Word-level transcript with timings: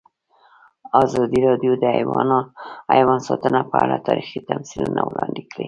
ازادي 1.03 1.39
راډیو 1.47 1.73
د 1.79 1.85
حیوان 2.97 3.19
ساتنه 3.27 3.61
په 3.71 3.75
اړه 3.83 3.97
تاریخي 4.07 4.39
تمثیلونه 4.49 4.99
وړاندې 5.05 5.41
کړي. 5.49 5.59